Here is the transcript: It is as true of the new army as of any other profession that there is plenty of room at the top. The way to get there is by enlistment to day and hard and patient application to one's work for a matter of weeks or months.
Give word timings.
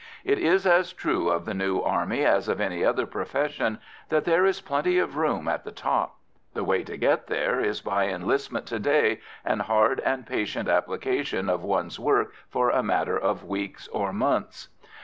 It 0.25 0.39
is 0.39 0.65
as 0.65 0.93
true 0.93 1.29
of 1.29 1.45
the 1.45 1.53
new 1.53 1.79
army 1.79 2.25
as 2.25 2.47
of 2.49 2.59
any 2.59 2.83
other 2.83 3.05
profession 3.05 3.77
that 4.09 4.25
there 4.25 4.47
is 4.47 4.59
plenty 4.59 4.97
of 4.97 5.15
room 5.15 5.47
at 5.47 5.63
the 5.63 5.71
top. 5.71 6.15
The 6.55 6.63
way 6.63 6.81
to 6.85 6.97
get 6.97 7.27
there 7.27 7.59
is 7.61 7.81
by 7.81 8.07
enlistment 8.07 8.65
to 8.69 8.79
day 8.79 9.19
and 9.45 9.61
hard 9.61 9.99
and 9.99 10.25
patient 10.25 10.67
application 10.67 11.45
to 11.45 11.57
one's 11.57 11.99
work 11.99 12.33
for 12.49 12.71
a 12.71 12.81
matter 12.81 13.15
of 13.19 13.43
weeks 13.43 13.87
or 13.89 14.11
months. 14.11 14.69